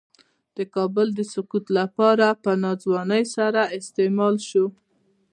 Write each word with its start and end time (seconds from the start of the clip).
د 0.57 0.59
کابل 0.75 1.07
د 1.15 1.19
سقوط 1.33 1.65
لپاره 1.79 2.27
په 2.43 2.51
ناځوانۍ 2.63 3.23
سره 3.35 3.61
استعمال 3.77 4.35
شو. 4.49 4.65